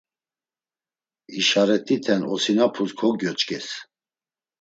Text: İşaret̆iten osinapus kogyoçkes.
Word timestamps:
İşaret̆iten 1.39 2.21
osinapus 2.33 2.91
kogyoçkes. 2.99 3.67